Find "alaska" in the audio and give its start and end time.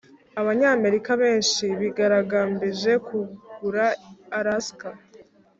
4.37-4.89